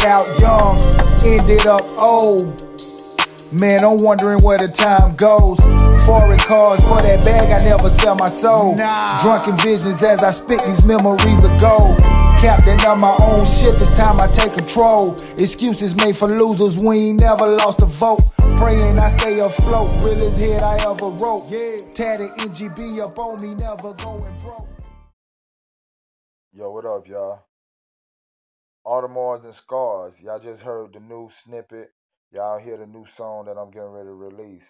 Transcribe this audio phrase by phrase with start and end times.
[0.00, 0.80] Started out young,
[1.28, 2.40] ended up old.
[3.60, 5.60] Man, I'm wondering where the time goes.
[6.08, 8.76] Foreign cars for that bag, I never sell my soul.
[8.76, 9.18] Nah.
[9.20, 12.00] Drunken visions as I spit these memories of gold.
[12.40, 15.12] Captain of my own ship, it's time I take control.
[15.36, 18.24] Excuses made for losers, we ain't never lost a vote.
[18.56, 21.44] Praying I stay afloat, realest hit I ever wrote.
[21.52, 24.64] Yeah, tatted NGB up on me, never going broke.
[26.56, 27.49] Yo, what up, y'all?
[28.86, 30.22] Audemars and Scars.
[30.22, 31.90] Y'all just heard the new snippet
[32.32, 34.66] Y'all hear the new song that I'm getting ready to release.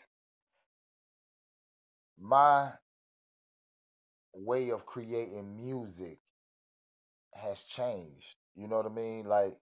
[2.19, 2.73] My
[4.35, 6.19] way of creating music
[7.35, 8.37] has changed.
[8.57, 9.27] You know what I mean?
[9.27, 9.57] Like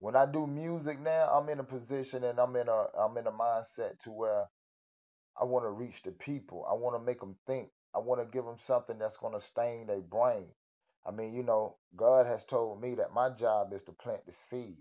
[0.00, 3.26] when I do music now, I'm in a position and I'm in a I'm in
[3.28, 4.46] a mindset to where
[5.40, 6.66] I want to reach the people.
[6.68, 7.70] I want to make them think.
[7.94, 10.48] I want to give them something that's going to stain their brain.
[11.08, 14.32] I mean, you know, God has told me that my job is to plant the
[14.32, 14.76] seed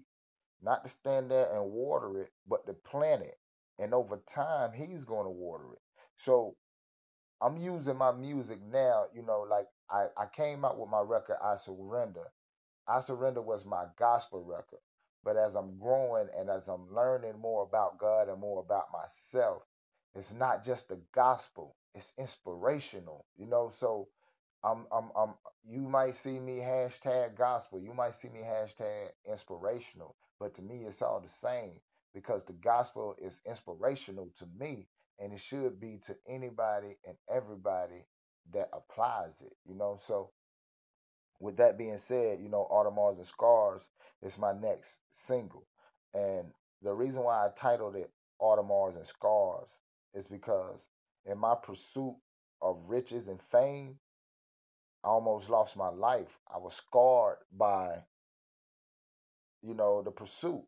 [0.61, 3.38] not to stand there and water it, but to plant it.
[3.80, 5.81] And over time, he's going to water it.
[6.16, 6.55] So
[7.42, 11.38] I'm using my music now, you know, like I, I came out with my record,
[11.44, 12.25] I Surrender.
[12.88, 14.80] I Surrender was my gospel record.
[15.23, 19.61] But as I'm growing and as I'm learning more about God and more about myself,
[20.16, 23.70] it's not just the gospel, it's inspirational, you know.
[23.70, 24.08] So
[24.64, 25.33] I'm, I'm, I'm,
[25.70, 30.84] you might see me hashtag gospel, you might see me hashtag inspirational, but to me,
[30.86, 31.73] it's all the same
[32.14, 34.88] because the gospel is inspirational to me
[35.20, 38.06] and it should be to anybody and everybody
[38.54, 39.98] that applies it, you know.
[40.00, 40.32] So,
[41.40, 43.88] with that being said, you know, Audemars and Scars
[44.22, 45.67] is my next single.
[46.14, 46.48] And
[46.82, 48.10] the reason why I titled it
[48.42, 49.72] Audemars and Scars
[50.14, 50.88] is because
[51.26, 52.16] in my pursuit
[52.61, 54.00] of riches and fame,
[55.03, 56.37] I almost lost my life.
[56.53, 58.03] I was scarred by,
[59.61, 60.63] you know, the pursuit.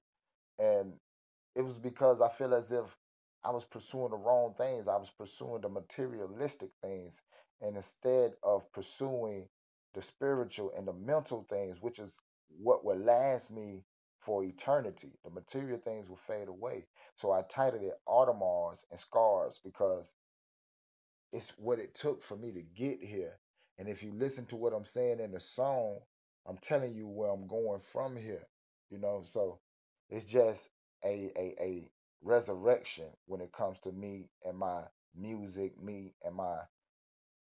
[0.59, 0.94] And
[1.56, 2.95] it was because I feel as if
[3.44, 4.88] I was pursuing the wrong things.
[4.88, 7.22] I was pursuing the materialistic things.
[7.62, 9.47] And instead of pursuing
[9.94, 12.17] the spiritual and the mental things, which is
[12.61, 13.84] what would last me
[14.22, 16.85] for eternity, the material things will fade away.
[17.16, 20.13] So I titled it Audemars and Scars because
[21.31, 23.38] it's what it took for me to get here
[23.79, 26.00] and if you listen to what I'm saying in the song,
[26.47, 28.44] I'm telling you where I'm going from here.
[28.91, 29.59] You know, so
[30.12, 30.69] it's just
[31.06, 31.91] a a, a
[32.23, 34.84] resurrection when it comes to me and my
[35.16, 36.59] music, me and my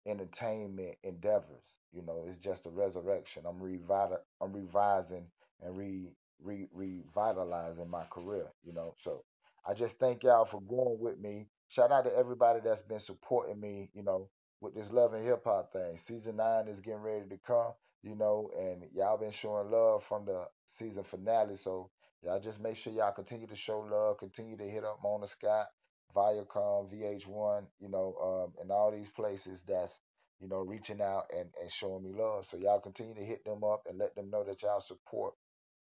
[0.07, 1.79] entertainment endeavors.
[1.94, 3.44] You know, it's just a resurrection.
[3.47, 5.27] I'm revital I'm revising
[5.61, 6.09] and re,
[6.44, 8.95] re revitalizing my career, you know.
[8.97, 9.23] So
[9.67, 11.47] I just thank y'all for going with me.
[11.69, 14.29] Shout out to everybody that's been supporting me, you know,
[14.62, 15.97] with this love and hip hop thing.
[15.97, 20.25] Season nine is getting ready to come, you know, and y'all been showing love from
[20.25, 21.58] the season finale.
[21.58, 21.90] So
[22.24, 25.68] y'all just make sure y'all continue to show love, continue to hit up Mona Scott,
[26.16, 30.00] Viacom, VH1, you know, um, and all these places that's,
[30.40, 32.46] you know, reaching out and, and showing me love.
[32.46, 35.34] So y'all continue to hit them up and let them know that y'all support,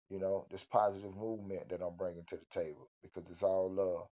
[0.10, 4.08] you know, this positive movement that I'm bringing to the table because it's all love.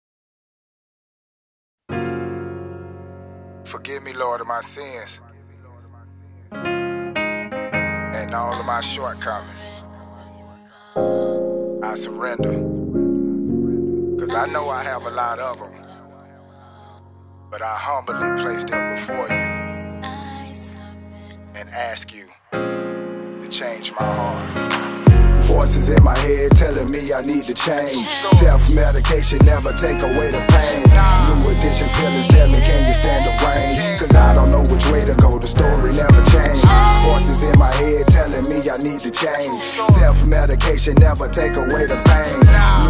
[3.86, 5.22] Forgive me, Lord, of my sins
[6.52, 9.96] and all of my shortcomings.
[11.84, 12.64] I surrender.
[14.16, 15.86] Because I know I have a lot of them.
[17.52, 19.54] But I humbly place them before you
[21.54, 24.65] and ask you to change my heart.
[25.46, 28.02] Voices in my head telling me I need to change.
[28.42, 30.82] Self medication never take away the pain.
[31.38, 33.78] New addiction feelings tell me, can you stand the rain?
[34.00, 36.66] Cause I don't know which way to go, the story never changed.
[37.06, 39.54] Voices in my head telling me I need to change.
[39.94, 42.34] Self medication never take away the pain.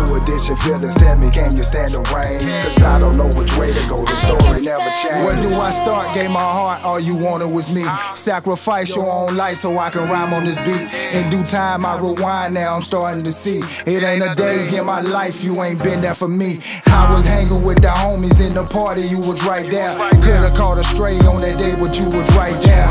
[0.07, 2.39] New addiction feelings tell me, can you stand the rain?
[2.71, 5.27] Cause I don't know which way to go, the story never changed.
[5.27, 6.15] Where do I start?
[6.15, 7.83] Gave my heart, all you wanted was me.
[8.15, 10.87] Sacrifice your own life so I can rhyme on this beat.
[11.15, 13.59] In due time, I rewind now I'm starting to see.
[13.89, 16.59] It ain't a day in my life you ain't been there for me.
[16.87, 19.93] I was hanging with the homies in the party, you was right there.
[20.21, 22.87] Could've caught a stray on that day, but you was right there.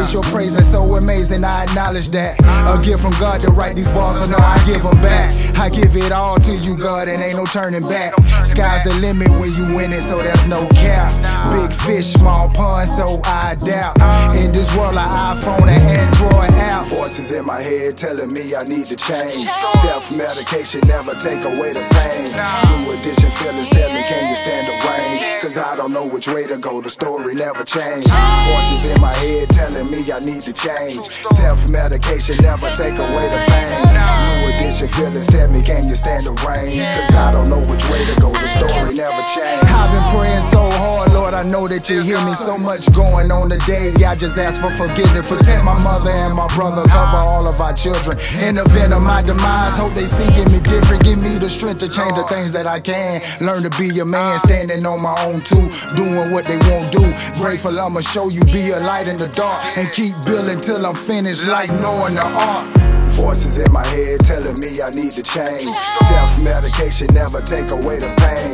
[0.00, 2.38] It's your praise that's so amazing, I acknowledge that.
[2.68, 5.32] A gift from God to write these bars, so now I give them back.
[5.58, 8.14] I give it all to you, God, and ain't no turning back.
[8.44, 11.10] Sky's the limit when you win it, so there's no cap.
[11.52, 13.96] Big fish, small pond, so I doubt.
[14.36, 16.83] In this world, of iPhone and Android app.
[17.34, 19.42] In my head telling me I need to change.
[19.82, 22.30] Self medication never take away the pain.
[22.30, 25.42] New addiction feelings tell me, can you stand the rain?
[25.42, 28.10] Cause Cause I don't know which way to go, the story never changed.
[28.10, 30.98] Voices in my head telling me I need to change.
[31.34, 33.70] Self medication never take away the pain.
[34.42, 36.74] New addiction feelings tell me, can you stand the rain?
[36.74, 39.66] Cause I don't know which way to go, the story never changed.
[39.70, 42.34] I've been praying so hard, Lord, I know that you hear me.
[42.34, 45.26] So much going on today, I just ask for forgiveness.
[45.30, 48.16] Protect my mother and my brother, cover all of our children.
[48.44, 51.04] In the event of my demise, hope they see me different.
[51.04, 53.20] Give me the strength to change the things that I can.
[53.40, 57.04] Learn to be a man, standing on my own too, doing what they won't do.
[57.40, 60.94] Grateful I'ma show you, be a light in the dark, and keep building till I'm
[60.94, 62.84] finished, like knowing the art.
[63.14, 65.70] Voices in my head telling me I need to change.
[66.10, 68.50] Self medication never take away the pain.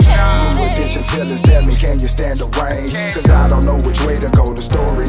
[0.53, 2.93] New addiction feelings tell me, can you stand the rain?
[3.15, 5.00] Cause I don't know which way to go, the story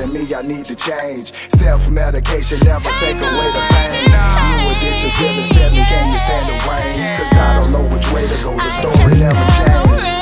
[0.00, 1.32] telling me I need to change.
[1.52, 4.08] Self medication never take away the pain.
[4.10, 7.18] New addiction feelings tell me, can you stand the rain?
[7.18, 10.19] Cause I don't know which way to go, the story never changed.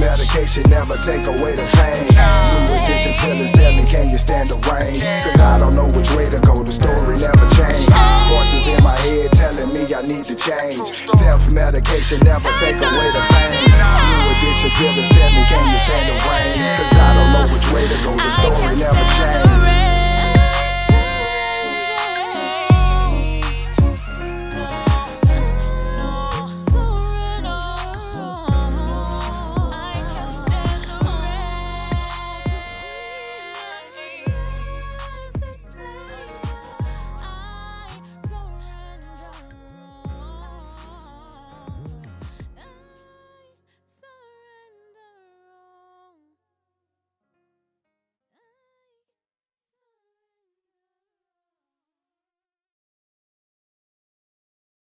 [0.00, 2.08] Medication never take away the pain.
[2.08, 4.98] New addiction feelings tell me, can you stand the rain?
[5.22, 7.92] Cause I don't know which way to go, the story never changed.
[8.32, 10.80] Voices in my head telling me I need to change.
[11.20, 13.52] Self medication never take away the pain.
[13.52, 16.56] New addiction feelings tell me, can you stand the rain?
[16.80, 19.09] Cause I don't know which way to go, the story never.